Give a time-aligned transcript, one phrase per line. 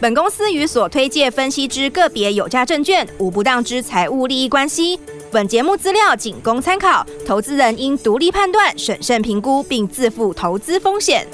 [0.00, 4.96] 本公司与所推介分析之个别有价证券无不当之财务利益关系。
[5.32, 11.26] 本节目资料仅供参考，投资人应独立判断、审慎评估，并自负投资风险。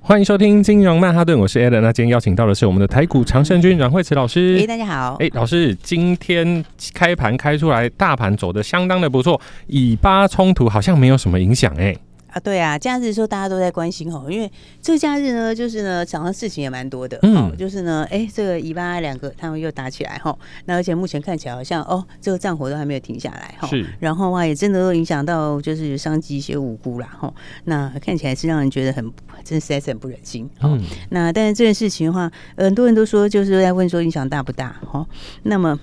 [0.00, 1.80] 欢迎收听金融曼哈顿，我是 Alan。
[1.80, 4.58] 那今天邀请到的是我们的台股常胜军阮惠慈老师。
[4.60, 5.16] 哎，大家好。
[5.20, 11.96] 哎，老师，今天开盘开出来，大盘走的相当的不错，以巴冲突好像没有什么影响，哎。
[12.38, 20.36] 啊，对啊，假日的时候大家都在关心哦，因为这个假日呢，就是呢，场上事情也蛮多的，嗯，就是呢，哎，这个以巴两个他们又打起来哈，
[20.66, 27.32] 那而且目前看起来好像哦，这个战火都还没有停下来哈，是，然后啊，也真的都影响到就是伤及一些无辜啦哈，
[27.64, 30.80] 那看起来是让人觉得很，真实在是很不忍心，嗯，
[31.10, 35.04] 那但是这件事情的话，很多人都说就是在问说影响大不大哈，
[35.42, 35.78] 那么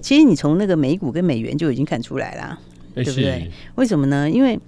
[0.00, 2.58] 其实你从那个美股跟美元就已经看出来了，
[2.94, 3.50] 对不对？
[3.76, 4.28] 为什么呢？
[4.28, 4.58] 因为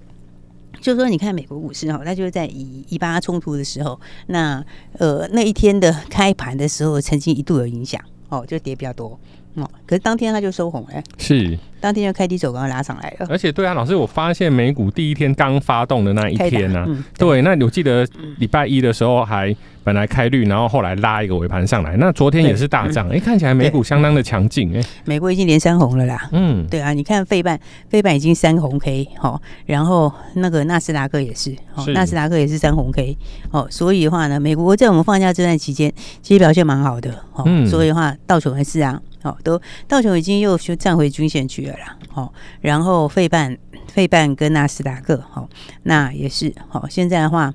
[0.83, 4.63] 就是说，你看美国股市哈，那就是在以以巴冲突的时候，那
[4.99, 9.19] 呃那一天的开盘的时候，曾经一度有影响哦，就跌比较多。
[9.55, 11.59] 哦，可是当天它就收红哎，是。
[11.81, 18.07] 当天就开低走高拉上来了，而且对啊，老师，我发现美股第一天刚发动的那一天呢、啊嗯，对，那我记得
[18.39, 31.53] 礼拜一的时候还本来开绿，然后后来拉一个尾盘上来，那昨天也是大涨，哎、嗯欸，看起来美股相当的强劲，哎、欸，美国已经连三红了啦，嗯，对啊，你看费半，费半已经三红 K，好，然后那个纳斯达克也是，
[31.93, 33.19] 纳斯达克也是三红 K，
[33.51, 39.03] 哦，所以的话呢，美国在我们放假这段期间，其实表现蛮好的，哦、嗯，所以的话，道琼还是啊。
[39.23, 41.97] 哦，都道琼已经又就站回均线区了啦。
[42.15, 43.57] 哦，然后费半
[43.89, 45.49] 费半跟纳斯达克，好、哦，
[45.85, 46.89] 那也是好、哦。
[46.91, 47.53] 现在的话，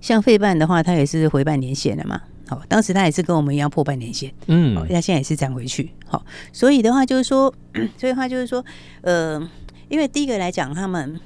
[0.00, 2.20] 像费半的话，它也是回半年线了嘛。
[2.48, 5.90] 好、哦，当时它也是跟我们一样破半年线，嗯，它、哦、现在也是站回去。
[6.06, 6.22] 好、哦，
[6.52, 7.52] 所以的话就是说，
[7.96, 8.64] 所以的话就是说，
[9.02, 9.40] 呃，
[9.88, 11.20] 因为第一个来讲，他们。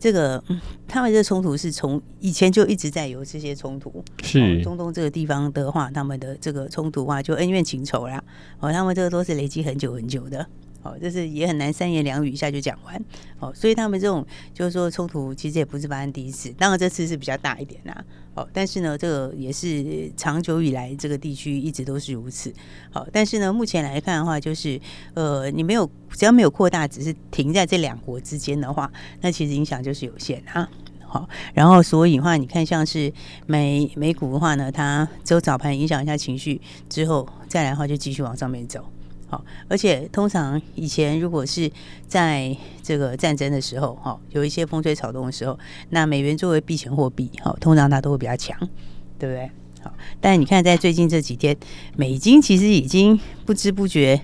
[0.00, 0.42] 这个，
[0.88, 8.24] 他们这个冲突是从以前就一直在有这些冲突，是、哦、中东这个地方的话，他们的这个冲突啊，就恩怨情仇啦，
[8.60, 10.46] 哦，他们这个都是累积很久很久的，
[10.82, 13.02] 哦，就是也很难三言两语一下就讲完，
[13.38, 18.04] 哦，所以他们这种就是说冲突其实也不是发生第一次，当然这次是比较大一点啦。
[18.34, 22.52] 哦，但是呢，这个也是长久以来这个地区一直都是如此。
[22.90, 24.80] 好，但是呢，目前来看的话，就是
[25.14, 28.90] 呃，你没有只要没有扩大，只是停在这两国之间的话，
[29.20, 30.66] 那其实影响就是有限啊。
[31.04, 33.12] 好，然后所以的话，你看像是
[33.46, 38.84] 美美股的话呢，它只有早盘影响一下情绪之后，再来的话就继续往上面走。
[39.30, 41.70] 好，而且通常以前如果是
[42.08, 45.56] 在这个战争的时候，哈，有一些风吹草动的时候，
[45.90, 48.58] 那美元作为避险货币，哈，通常它都会比较强，
[49.18, 49.48] 对不对？
[49.82, 51.56] 好，但你看在最近这几天，
[51.96, 54.20] 美金其实已经不知不觉。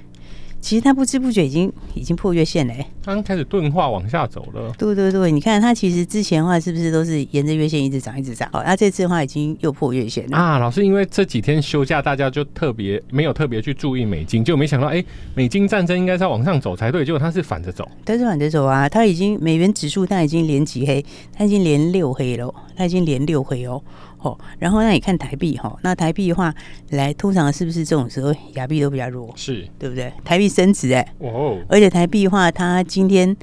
[0.67, 4.73] 其实它不知不觉已经已经破月线了，哎，刚开始钝化往下走了。
[4.77, 8.51] 对对对，你看它其实之前的话是不是都是沿着月线一直涨一直涨？
[8.53, 10.59] 哦，那这次的话已经又破月线了啊！
[10.59, 15.05] 老师，因为这几天休假，大家就特别没有特别去注意美金，就没想到哎，
[15.37, 17.89] 美金战争应该是要往上走才对，结果它是反着走。
[18.05, 18.89] 它是反着走啊！
[18.89, 23.81] 它已经美元指数它已经连几黑，它已经连六黑了，它已经连六黑哦。
[24.27, 26.53] 哦，然后那你看台币哈，那台币的话，
[26.91, 29.33] 来通常是不是这种时候亚币都比较弱？
[29.37, 30.13] 是，对不对？
[30.25, 33.37] 台币升值哎、欸，哦，而且台币的话，它今天，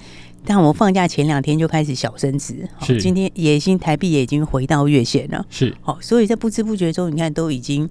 [0.45, 7.89] 但我们放假前两天就开始小升值，是，今天也已经台币也已经回到月线了，是，好，所以在不知不觉中，你看都已经。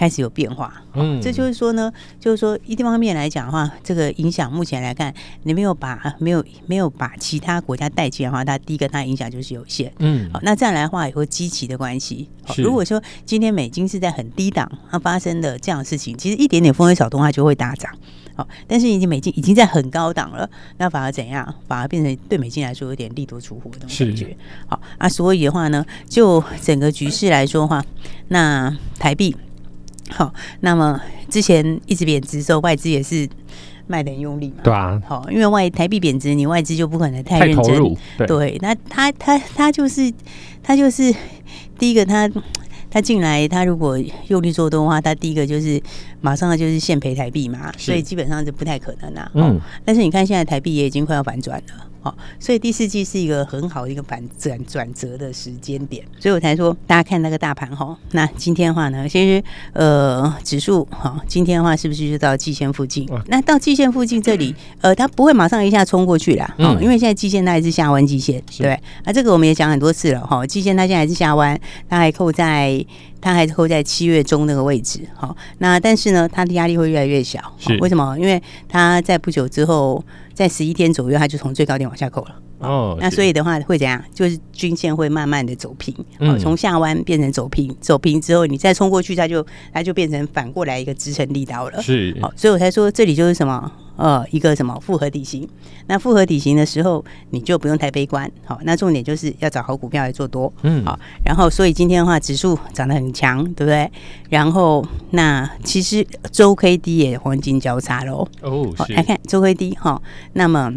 [0.00, 5.12] 开始有变化，嗯，这就是说呢，就是说一方面来讲的话，这个影响目前来看，
[5.42, 17.92] 你没有把没有没有把其他国家带进的话，它第一个它影响就是有限，嗯，好，那再来的话也会积极的关系，如果说今天美金是在很低档它发生的这样的事情，其实一点点风吹草动它就会大涨，
[18.34, 20.48] 好，但是已经美金已经在很高档了，
[20.78, 21.54] 那反而怎样？
[21.68, 24.34] 反而变成对美金来说有点利多出货的感觉，
[24.66, 27.84] 好，啊，所以的话呢，就整个局势来说的话，
[28.28, 29.36] 那台币。
[30.10, 33.28] 好，那么之前一直贬值的时候，外资也是
[33.86, 35.00] 卖的很用力嘛，对啊。
[35.06, 38.58] 好，因为外台币贬值，你外资就不可能太认真，对，对。
[38.60, 40.12] 那他他他就是
[40.62, 41.14] 他就是
[41.78, 42.42] 第一个他，他
[42.90, 43.98] 他进来，他如果
[44.28, 45.80] 用力做多的话，他第一个就是
[46.20, 49.30] 马上就是现赔台币嘛，所以基本上是不太可能啊。
[49.34, 49.60] 嗯。
[49.84, 51.86] 但是你看现在台币也已经快要反转了。
[52.02, 59.42] 好，所以第四季是一个很好的一个反转转折的时间点，所以我才说大家看那个大盘哈，那今天的话呢，其实
[59.74, 63.08] 呃指数哈，今天的话是不是就到季线附近？
[63.26, 68.72] 那到季线附近这里，呃，它不会马上一下冲过去啦，嗯，因为现在季线它还是下弯季线，对，
[69.04, 72.84] 啊，这个我们也讲很多次了哈，季线它现在还是下弯，它还扣在。
[73.20, 77.76] 它还是扣在七月中那个位置，好，那但是呢，它的压力会越来越小，是。
[77.78, 78.18] 为什么？
[78.18, 80.02] 因为它在不久之后，
[80.32, 84.02] 在十一天左右，它就从最高点往下扣了，哦，那所以的话会怎样？
[84.14, 93.72] 就是均线会慢慢的走平，嗯，从下弯变成走平，走平之后你再冲过去，它就它就变成反过来一个支撑力道了，是，好，所以我才说这里就是什么？
[93.96, 95.46] 呃，一个什么复合底型？
[95.86, 98.30] 那复合底型的时候，你就不用太悲观。
[98.46, 100.50] 好，那重点就是要找好股票来做多。
[100.62, 100.98] 嗯，好。
[101.22, 103.90] 然后，所以今天的话，指数涨得很强，对不对？
[104.30, 108.26] 然后，那其实周 K D 也黄金交叉喽。
[108.40, 110.00] 哦，好，来看周 K D 哈。
[110.32, 110.72] 那么，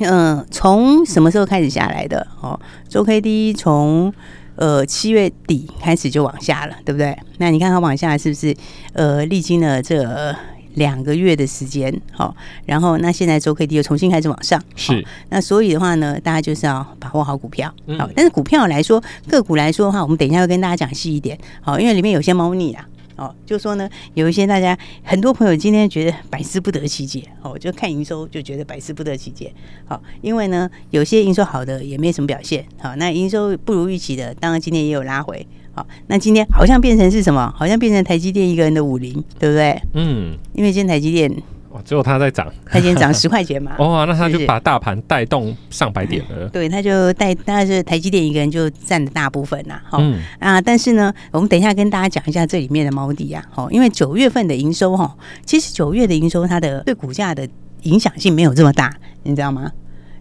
[0.00, 2.26] 嗯、呃，从什么时候开始下来的？
[2.40, 2.58] 哦，
[2.88, 4.12] 周 K D 从
[4.56, 7.16] 呃七月底开始就往下了，对不对？
[7.38, 8.54] 那你看它往下是不是
[8.92, 10.36] 呃历经了这个？
[10.74, 12.32] 两个月的时间，好，
[12.64, 17.68] 然后那现在周 K D 又重新开始往上，是，那所以的话呢，大家就是要把握好股票，
[17.98, 22.86] 好，但是股票来说，个股来说的话，我们等一下会跟大家讲细一点，好，因为里面有些猫腻啊，
[23.20, 29.52] 哦，就说呢，有一些大家很多朋友今天觉得百思不得其解，哦，就看营收就觉得百思不得其解，
[29.84, 35.46] 好，因为呢，有些营收好的也没什么表现，好，那营收不如预期的，当然今天也有拉回。
[35.72, 37.52] 好，那今天好像变成是什么？
[37.54, 39.80] 好像变成台积电一个人的武林，对不对？
[39.92, 43.72] 嗯，因为今天台积电哦，只有它在涨，它今天涨十块钱嘛。
[43.78, 46.48] 哦，那它就把大盘带动上百点了。
[46.52, 49.80] 对，它就带，它是台积电一个人就占了大部分呐。
[49.84, 53.44] 好、嗯、啊，但是呢，我们等一下跟大家讲一下这里面的猫底啊。
[53.50, 57.48] 好，因为九月份的营收哈，其实九月的营收它的对股价的
[57.82, 59.70] 影响性没有这么大，你知道吗？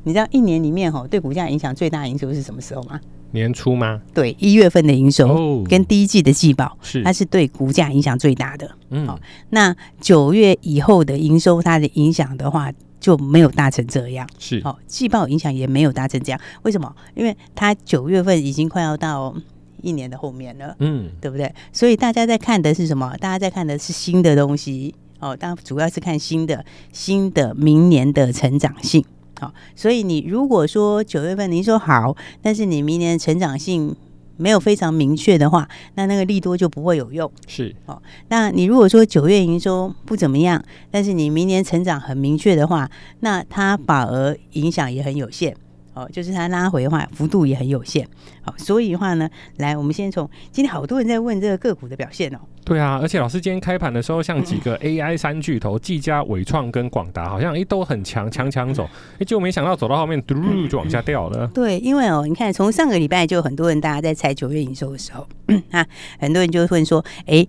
[0.04, 3.00] 你知道一年里面哈对股价影响最大的营收是什么时候吗？
[3.32, 4.02] 年初吗？
[4.12, 8.70] 对，一月份的营收跟第一季的季报，是它是对股价影响最大的。
[8.90, 9.20] 嗯，好，
[9.52, 14.28] 那九月以后的营收，它的影响的话就没有大成这样。
[14.40, 16.42] 是，好，季报影响也没有大成这样。
[16.64, 16.92] 为什么？
[17.14, 19.36] 因为它九月份已经快要到
[19.84, 20.76] 一年的后面了。
[20.80, 21.54] 嗯，对不对？
[21.72, 23.16] 所以大家在看的是什么？
[23.20, 24.96] 大家在看的是新的东西。
[25.20, 29.06] 哦，当然主要是看新的新的明年的成长性。
[29.40, 33.96] 好，所以你如果说九月份您说好，但是你明年成长性
[34.36, 37.32] 没有非常明确的话，那那个利多就不会有用。
[37.48, 42.90] 是，哦，那你如果说九月营收不怎么样，但是你明年成长很明确的话，
[43.22, 45.56] 那它反而影响也很有限。
[46.00, 48.08] 哦，就是它拉回的话，幅度也很有限。
[48.42, 52.40] 好，所以的话呢，来，我们先从今天好多人在问这个个股的表现哦。
[52.64, 58.88] 对啊，而且老师今天开盘的时候，像几个 AI 三巨头，技嘉、伟创跟广达，好像诶都很强，强强走，
[59.18, 60.36] 诶就没想到走到后面嘟
[60.68, 61.48] 就往下掉了。
[61.54, 65.28] 对，因为哦，你看从上个礼拜就很多人大家在猜九月营收的时候，
[65.72, 65.86] 啊，
[66.20, 67.46] 很多人就会说，哎，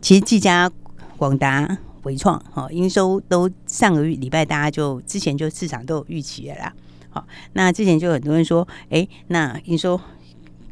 [0.00, 0.68] 其实技嘉、
[1.16, 6.72] 广达、伟创，哈，营收都上个月礼拜大家就之前就市场都有预期了啦。
[7.16, 9.98] 好，那之前就很多人说，哎、欸，那营收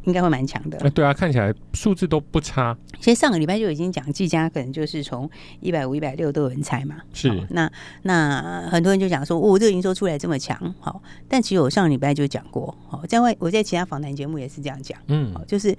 [0.03, 0.77] 应该会蛮强的。
[0.91, 2.77] 对啊，看起来数字都不差。
[2.99, 5.27] 其实上个礼拜就已经讲，技嘉可能就是从
[5.59, 6.97] 一百五、一百六都有人猜嘛。
[7.13, 7.31] 是。
[7.49, 7.67] 那
[8.03, 11.01] 那很多人就讲说，哦，这个营收出来这么强，好。
[11.27, 15.75] 但其实我上个礼拜就讲过，好，在外我在其他访谈节目也是这样讲，嗯，好，就是。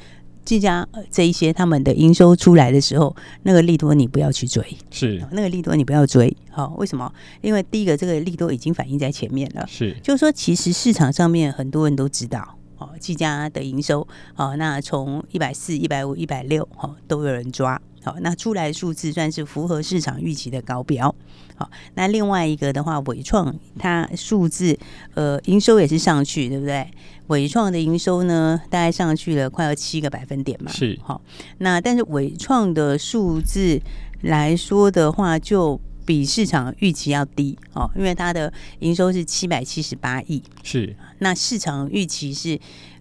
[0.47, 5.23] 技嘉这一些他们的营收出来的时候，那个利多你不要去追，是。
[5.33, 7.13] 那个利多你不要追，好，为什么？
[7.43, 14.07] 因为第一个这个利多已经反映在前面了，是，就是说其实市场上面很多人都知道，哦，技嘉的营收，
[14.37, 21.13] 哦，那从一百四、一百五、一百六，哦，都有人抓，好，那出来的数字算是符合市场预期的高标，
[21.57, 24.79] 好，那另外一个的话，伟创它数字，
[25.15, 26.89] 呃，营收也是上去，对不对？
[27.27, 30.71] 伟创的营收呢，大概上去了快要七个百分点嘛。
[30.71, 31.21] 是，好，
[31.59, 33.81] 那但是伟创的数字
[34.23, 40.41] 来说的话，就比市场预期要低哦，因为它的营收是七百七十八亿。
[40.63, 42.57] 是，那市场预期是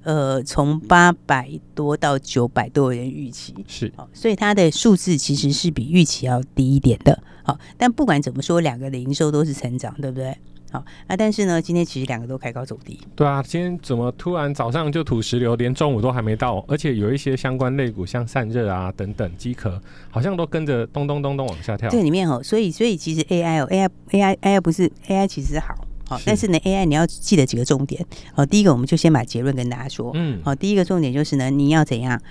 [0.05, 3.53] 呃从八百多到九百多人预期。
[3.67, 7.21] 是，所以它的数字其实是比预期要低一点的。
[7.43, 10.33] 好，但不管怎么说，两个的营收都是成长，对不对？
[10.71, 12.99] 好啊，但是呢，今天其实两个都开高走低。
[13.15, 21.87] 对啊，今天怎么突然早上就土石流，连中午都还没到，而且有一些相关类股，像散热啊等等，机壳好像都跟着咚咚咚咚往下跳。
[21.89, 25.73] 这里面哦，所以所以其实 AI 哦，AI AI AI 不是 AI，其实好
[26.07, 28.05] 好，但是呢，AI 你要记得几个重点。
[28.33, 30.11] 好，第一个我们就先把结论跟大家说。
[30.13, 30.41] 嗯。
[30.43, 32.21] 好，第一个重点就是呢，你要怎样？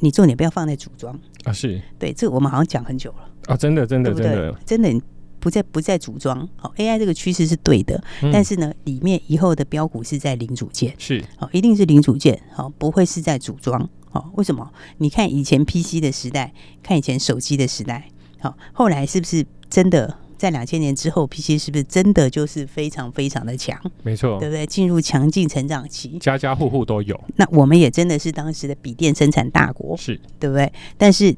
[0.00, 1.52] 你重点不要放在组装啊。
[1.52, 1.80] 是。
[1.98, 3.28] 对，这个我们好像讲很久了。
[3.46, 5.00] 啊，真的真的真的真的。
[5.38, 6.48] 不再不再组装。
[6.56, 13.88] 好，AI 这个趋势是对的，嗯、但是呢，里面以后的标股是在零组件，是好，一定是零组件，好，不会是在组装。
[14.10, 14.68] 好，为什么？
[14.98, 16.52] 你看以前 PC 的时代，
[16.82, 18.08] 看以前手机的时代，
[18.40, 20.18] 好，后来是不是真的？
[20.36, 23.80] 在两千年之后，PC 是不是真的就是非常非常的强？
[24.02, 24.66] 没错，对不对？
[24.66, 27.18] 进入强劲成长期，家家户户都有。
[27.36, 30.70] 那我们也真的是当时的笔电生产大国，是对不对？
[30.98, 31.34] 但是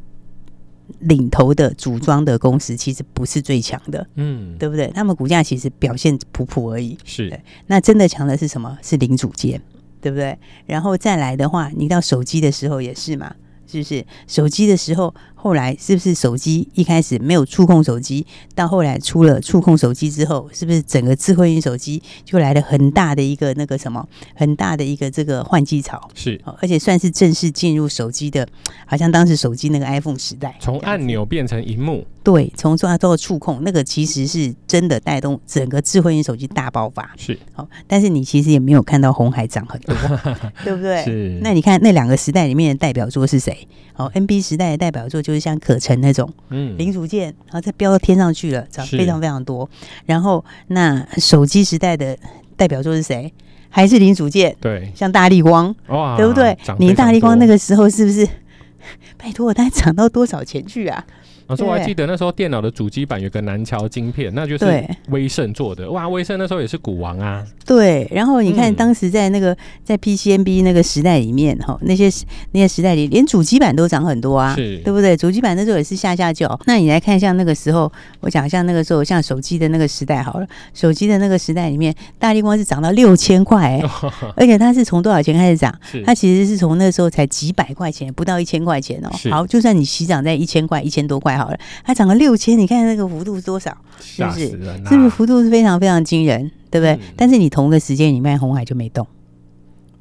[1.01, 4.89] 领头的组装的公司其实不是最强的，嗯，对不对？
[4.89, 6.99] 他们股价其实表现普普而已。
[7.05, 8.77] 是，那真的强的是什么？
[8.83, 9.63] 是零组件，
[10.01, 10.37] 对不对？
[10.67, 13.35] 然后再来的话，你到手机的时候也是嘛，
[13.67, 14.05] 是不是？
[14.27, 15.15] 手机的时候。
[15.41, 18.27] 后来是不是手机一开始没有触控手机，
[18.57, 24.05] 到后来出了触控手机之后，是不是整个智慧型手机就来了很大的一个那个什么，
[24.35, 26.11] 很大的一个这个换机潮？
[26.13, 28.47] 是，而且算是正式进入手机的，
[28.85, 37.13] 好像当时手机那个 iPhone 时代，从按钮变成荧幕，对，从抓到触控，那个其实是真的带动整个智慧型手机大爆发。
[37.17, 39.95] 是，好，但是你其实也没有看到红海涨很多，
[40.65, 41.05] 对不对？
[41.05, 41.39] 是。
[41.43, 43.69] 那你看那两个时代里面的代表作是谁？
[43.93, 45.23] 好，NB 时代的代表作。
[45.29, 49.69] 就是像可成那种，嗯，零组件，然后再飙到天上去了，涨非常非常多。
[50.07, 52.17] 然后那手机时代的
[52.57, 53.31] 代表作是谁？
[53.69, 54.57] 还是零组件？
[54.59, 56.57] 对，像大力光，哇，对不对？
[56.79, 58.27] 你大力光那个时候是不是？
[59.19, 61.05] 拜托，它涨到多少钱去啊？
[61.49, 65.91] 老师，我还记得那时候电脑的主机板有个南桥晶片，那就是威盛做的。
[65.91, 67.43] 哇，威盛那时候也是股王啊。
[67.65, 72.11] 对，然后你看当时在那个在 PCNB 那个时代里面哈，那些
[72.53, 75.17] 那些时代里连主机板都涨很多啊，对不对？
[75.17, 76.61] 主机板那时候也是下下叫。
[76.67, 77.91] 那你来看像那个时候，
[78.21, 83.81] 我讲像那个时候像手机的那个时代好了，手机的那个时代里面，大立光是涨到六千块，
[84.37, 85.75] 而且它是从多少钱开始涨？
[86.05, 89.11] 它其实是从那时候才几百块钱，不到一千块钱哦。
[89.31, 91.38] 好，就算你起涨在一千块、一千多块。
[91.39, 93.77] 好了，它涨了六千，你看那个幅度是多少？
[94.01, 94.49] 是不是？
[94.51, 96.93] 是不是幅度是非常非常惊人，对不对？
[96.95, 99.07] 嗯、但是你同个时间里面，红海就没动，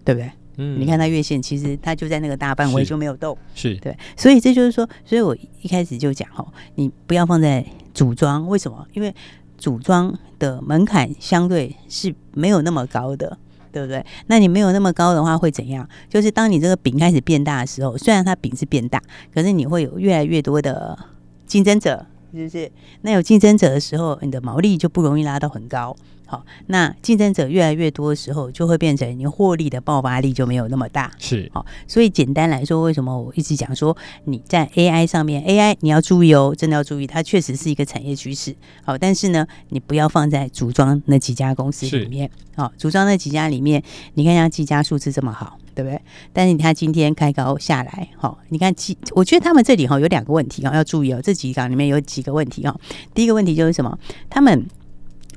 [0.03, 0.31] 对不对？
[0.57, 3.95] 嗯，你看它月线，其实它就在那个大范围就没有动，是对。
[4.15, 7.63] 所以这就是说，所以我一开始就讲哈，你不要放在
[7.93, 8.85] 组装，为什么？
[8.93, 9.13] 因为
[9.57, 13.37] 组装的门槛相对是没有那么高的。
[13.69, 14.03] 对不对？
[14.25, 15.87] 那你没有那么高的话会怎样？
[16.09, 18.99] 就是当你这个饼开始变大的时候，虽然它饼是变大，
[19.31, 20.97] 可是你会有越来越多的
[21.47, 22.71] 竞争者，是不是？
[23.01, 25.95] 那有竞争者的时候，你的毛利就不容易拉到很高。
[26.27, 31.09] 好，那竞争者越来越多的时候，就会变成你获利的爆发力就没有那么大。
[31.17, 38.53] 是，好，所以简单来说，为什么我一直讲说你在 AI 上面，AI 你要注意哦，真的要注意，它确实是一个产业趋势。
[38.83, 42.29] 好，但是呢，你不要放在组装那几家公司里面。
[42.57, 43.81] 好，组装那几家里面，
[44.15, 46.01] 你看像技嘉数字这么好，对不对？
[46.33, 51.21] 但是你看今天开高下来，好，你看技，我觉得他们这里哈有两个问题啊，要注意哦。
[51.23, 52.75] 这几档里面有几个问题啊。
[53.13, 53.97] 第一个问题就是什么？
[54.29, 54.65] 他们。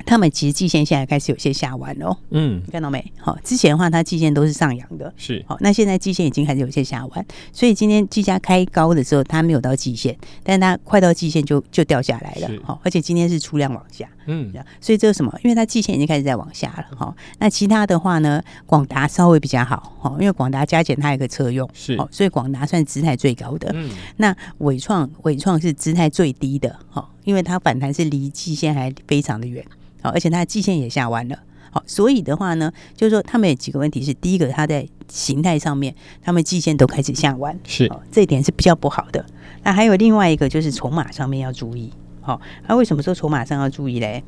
[0.06, 3.12] 他们其实季线现在开始有些下弯了，嗯，你看到没？
[3.18, 5.44] 好，之前的话它季线都是上扬的，是。
[5.46, 15.32] 好，那现在季线已经开始有些下弯，所以今天技嘉开高的时候它没有到季线，但是它快到季线就就掉下来了，好，而且今天是出量往下，嗯，所以这是什么？
[15.44, 29.64] 因为它季线已经开始在往下了，哈，那其他的话呢，广达稍微比较好，哈，因为广达加减它有个车用，是，所以广达算姿态最高的，嗯，那纬创纬创是姿态最低的，哈，因为它反弹是离季线还非常的远。
[30.02, 31.38] 好，而且它的季线也下弯了。
[31.70, 39.24] 好，所以的话呢，就是说他们有几个问题是：第一个，它在形态上面，他们季线都开始下弯，是，这一点是比较不好的。
[39.62, 41.92] 那还有另外一个就是筹码上面要注意。
[42.20, 44.22] 好，那为什么说筹码上要注意嘞？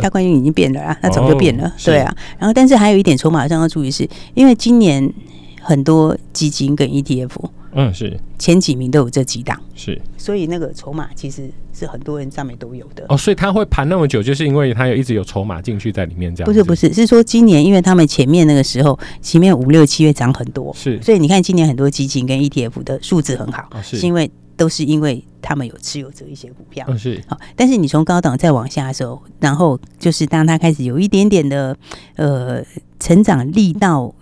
[0.00, 2.14] 它关键已经变了啊，那早就变了，哦、对啊。
[2.38, 5.12] 然后，但是还有一点筹码上要注意是，因为今年
[5.62, 7.30] 很多基金跟 ETF。
[7.74, 16.46] 嗯，是前几名都有这几档，是，所以那个筹码其实是很多人上面都有的哦，所以他会盘那么久，就是因为他有一直有筹码进去在里面这样。
[16.46, 31.74] 不是不是，是说今年因为他们前面那个时候前面五六七月涨很多，是，所以你看今年很多基金跟 ETF 的数字很好，哦、是，是因为都是因为他们有持有这一些股票，哦、是好，但是你从高档再往下的时候，然后就是当它开始有一点点的
[32.16, 32.62] 呃
[33.00, 34.14] 成长力道。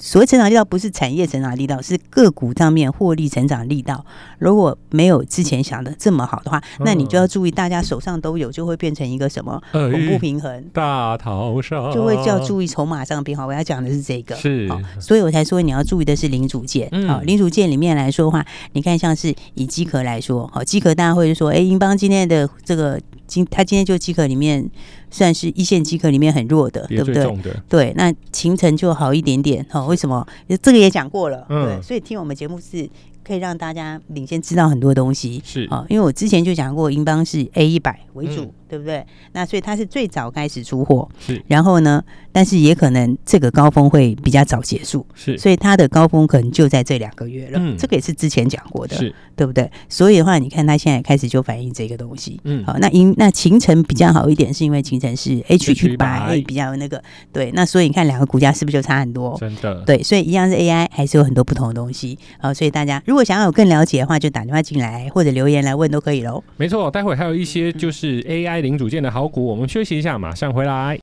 [0.00, 4.04] 所谓成长力道不是产业成长力道，是个股上面获利成长力道。
[4.38, 10.64] 如果没有之前想的这么好的话，那你就要注意，大家手上都有，就会变成一个什么恐怖平衡。
[10.72, 13.46] 大逃杀就会要注意筹码上的变化。
[13.46, 16.90] 我要讲的是这个，是，所以我才说你要注意的是零组件。
[17.06, 24.70] 好，零组件里面来说的话，你看像是以机壳来说，好，机壳大家会说，哎，英邦今天的这个今，他今天就机壳里面。
[25.10, 27.52] 算是一线机壳里面很弱的，对不对？
[27.68, 29.64] 对，那秦城就好一点点。
[29.72, 30.26] 哦，为什么？
[30.62, 31.44] 这个也讲过了。
[31.48, 32.88] 嗯，对，所以听我们节目是
[33.24, 35.42] 可以让大家领先知道很多东西。
[35.44, 39.04] 是啊，因为我之前就讲过，英邦是 A 一百为主，对不对？
[39.32, 41.42] 那所以它是最早开始出货，是。
[41.48, 42.00] 然后呢，
[42.30, 45.36] 但是也可能这个高峰会比较早结束，是。
[45.36, 49.68] 所以它的高峰可能就在这两个月了，嗯，这个也是之前讲过的，是，对不对？
[49.88, 59.36] 所以的话，你看它现在开始就反映这个东西，嗯，好，那因那勤诚比较好一点，是因为勤诚是 H 一百比较那个，对，那所以你看两个股价是不是就差很多？
[59.40, 66.44] 真的，对，所以一样是 AI，还是有很多不同的东西，好，所以大家如果想要有更了解的话，就打电话进来或者留言来问都可以喽。
[66.56, 68.59] 没错，待会还有一些就是 AI。
[68.60, 70.98] 零组件的好股，我们休息一下，马上回来。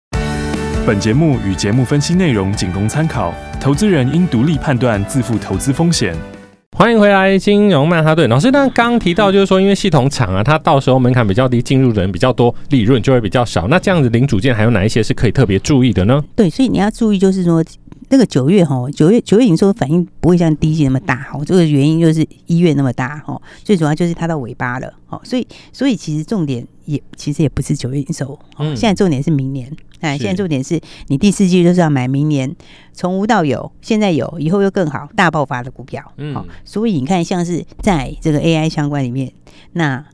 [0.86, 6.16] 本节目与节目分析内容仅供参考，投资人应独立判断，自负投资风险。
[6.78, 8.52] 欢迎回来，金融曼哈顿老师。
[8.52, 13.68] 那刚刚提到就是说，因为系统厂啊，它到时候门槛比较低，进入的人比较多，利润就会比较少。
[13.68, 16.24] 那这样子零组件还有哪一些是可以特别注意的呢？
[16.36, 17.64] 对，所以你要注意，就是说。
[18.10, 32.56] 那个九月哈，九月九月营收反应不会像第一季那么大哈，这个原因就是一月那么大哈，最主要就是它到尾巴了哦，所以所以其实重点也其实也不是九月营收，嗯，现在重点是明年，哎，现在重点是你第四季就是要买明年
[32.94, 39.32] 从无到有，现在有，以后又更好，大爆发的股票，嗯，所以你看像是在这个 AI 相关里面，
[39.74, 40.06] 那。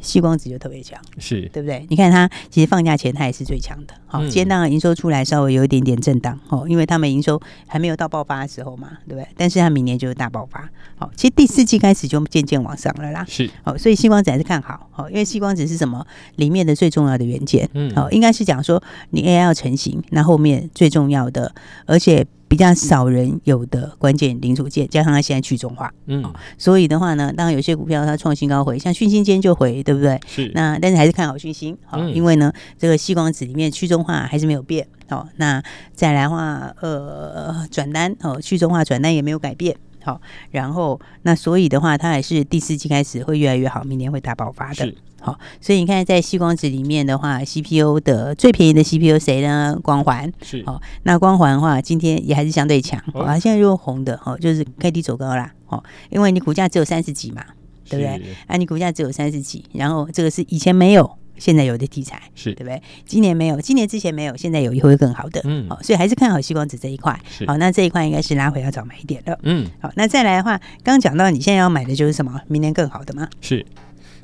[0.00, 1.86] 矽光子就特别强，是对不对？
[1.88, 3.94] 你看它其实放假前它也是最强的。
[4.06, 9.26] 好，今天当然营收出来稍微有一点点震荡，哦，因为他们营收还没有到爆发的时候嘛，对不对？
[9.36, 10.68] 但是它明年就是大爆发。
[10.96, 13.24] 好，其实第四季开始就渐渐往上了啦。
[13.28, 14.88] 是，好，所以吸光子还是看好。
[14.90, 16.06] 好，因为吸光子是什么？
[16.36, 17.68] 里面的最重要的元件。
[17.74, 21.54] 嗯，好，应该是讲说你 AI 要成型，那后面最重要的，
[21.86, 22.26] 而且。
[22.50, 30.20] 比较少人有的关键零组件，加上它现在去中化，嗯，所以的话呢，当然有些股票它创新高回，像讯芯今天就回，对不对？
[30.26, 30.50] 是。
[30.52, 35.62] 那但是还是看好讯芯，好，嗯、因为呢，这个细光子里面去中化还是没有变，好，那
[35.94, 44.92] 再来的话，呃，转单哦，去中化转单也没有改变，好，然后那所以的话，它还是第四季开始会越来越好，明年会大爆发的。
[45.20, 49.78] 好，所以你看，在矽光子里面的话，CPU 的最便宜的 CPU 谁呢？
[49.82, 50.62] 光环是。
[50.64, 52.98] 好，那光环的话，今天也还是相对强。
[53.14, 55.52] 啊、哦，现在又红的，哦，就是 K D 走高啦。
[55.66, 57.44] 哦，因为你股价只有三十几嘛，
[57.88, 58.34] 对不对？
[58.46, 62.82] 啊，你股价只有三十几，然后这个是以前没有，现在有的题材，是对不对？
[63.04, 65.40] 今年没有，今年之前没有，现在有，以后会更好的。
[65.44, 67.18] 嗯，好，所以还是看好矽光子这一块。
[67.46, 69.38] 好，那这一块应该是拉回要早买一点了。
[69.42, 72.40] 嗯，好，那再来的话，刚刚讲到你现在要买的就是什么？
[72.48, 73.28] 明年更好的吗？
[73.40, 73.64] 是。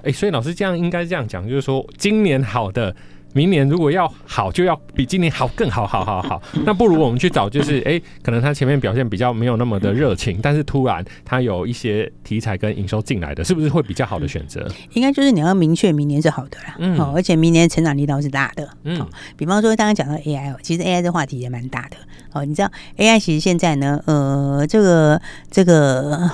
[0.06, 2.94] 哎、欸，所以老师这样应该这样讲，就是说今年好的，
[3.32, 6.40] 明年如果要好，就要比今年好更好，好好好。
[6.64, 14.70] 那不如我们去找，就是哎、欸，可能他前面表现比较没有那么的热情，但是突然他有一些题材跟营收进来的，是不是会比较好的选择？
[14.92, 19.04] 应该就是你要明确明年是好的啦，嗯，而且明年成长力道是大的，嗯，
[19.36, 21.96] 比方说刚刚讲到 AI 哦，其实 AI 的话题也蛮大的，
[22.32, 26.30] 哦，你知道 AI 其实现在呢，呃，这个这个。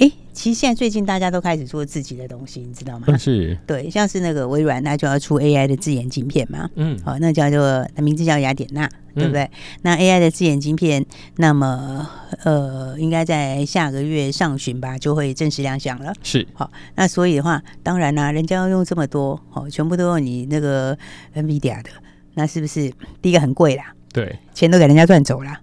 [0.00, 3.16] 哎，其实现在最近大家都开始做自己的东西，你知道吗？
[3.18, 9.42] 是，对，像是那个微软，那就要出 AI 的自研晶片嘛，嗯，好，那叫做它名字叫雅典娜，对不对？
[9.42, 9.50] 嗯、
[9.82, 11.04] 那 AI 的自研晶片，
[11.36, 12.08] 那么
[12.44, 16.14] 呃，应该在下个月上旬吧，就会正式亮相了。
[16.22, 20.96] 是，好，那所以的话，当然啦、啊，人家要用这么多，哦，全部都用你那个
[21.34, 21.90] NVIDIA 的，
[22.34, 23.94] 那是不是第一个很贵啦？
[24.14, 25.60] 对，钱都给人家赚走了。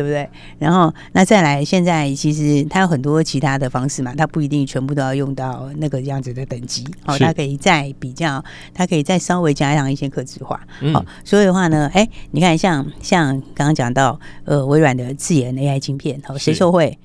[0.00, 0.26] 对不对？
[0.58, 10.94] 然后那再来，现在其实它有很多其他的方式嘛，它不一定全部都要用到那个样子的等级，好、哦，它可以再比较，它可以再稍微加上一些客制化，好、嗯。
[10.96, 16.98] 哦，所以的话呢，哎，你看像像刚刚讲到呃微软的自研 AI 晶片，好、哦，谁受惠？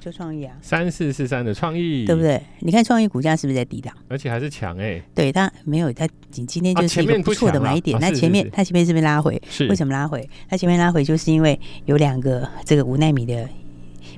[0.00, 2.42] 就创意啊，三四四三的创意，对不对？
[2.60, 3.94] 你看创意股价是不是在低档？
[4.08, 5.02] 而且还是强哎、欸。
[5.14, 8.00] 对，它没有，它今今天就是一个不错的买点。
[8.00, 9.40] 那、啊、前面它前面是不是拉回？
[9.50, 10.26] 是为什么拉回？
[10.48, 13.46] 它前面拉回就是因为有两个这个五奈米的，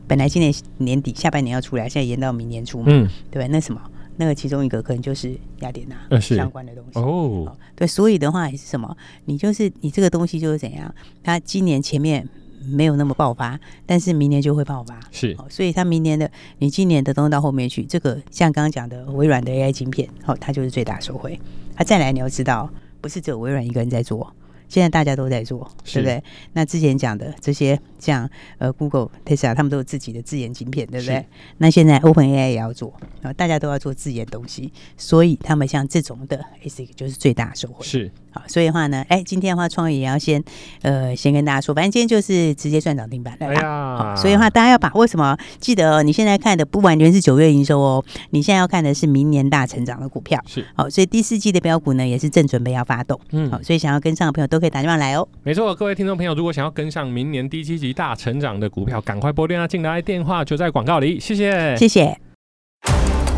[0.07, 2.85] 本来今年年底下半年要出来，现在延到明年初嘛。
[2.87, 3.83] 嗯，对，那什么？
[4.17, 7.57] 那个其中一个可能就是雅典娜相关的东西哦。
[7.75, 8.97] 对，所以的话也是什么？
[9.25, 10.95] 你就是你这个东西就是怎样？
[11.25, 12.29] 它今年前面。
[12.69, 15.01] 没有那么爆发，但是明年就会爆发。
[15.11, 21.39] 是，所以它明年的，你今年的东西到后面去，这个像刚刚讲的微软的 AI 晶片，好，它就是最大受惠。
[21.75, 22.71] 它再来，你要知道，
[23.01, 24.33] 不是只有微软一个人在做。
[24.69, 26.25] 现在大家都在做，对不对？
[26.55, 31.27] 那之前讲的这些，像呃 Google、Tesla，他们都有自己的自研晶片，对不对？
[31.59, 37.85] 那现在 OpenAI 也要做，啊，大家都要做自研东西，所以他们像这种的 ASIC 就是最大收获。
[37.85, 40.43] 是，好，所以的话呢，哎，今天的话，创意也要先
[40.81, 43.47] 呃先跟大家说，反正今天就是直接赚涨停板了。
[43.47, 45.37] 哎呀，所以的话，大家要把握什么？
[45.61, 50.41] 记得哦，你现在看的不完全是九月营收哦，你现在要看的是明年大成长的股票。
[50.47, 53.21] 是，好，所以第四季的标股呢，也是正准备要发动。
[53.33, 54.63] 嗯，好，所以想要跟上的朋友都。
[54.63, 55.27] 可以打电话来哦。
[55.43, 61.19] 没错，各位听众朋友，如果想要跟上明年第七季大成长的股票，赶快拨电话进来，电话就在广告里。
[61.19, 62.17] 谢谢，谢谢。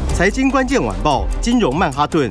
[0.08, 2.30] 财经关键晚报，金融曼哈顿。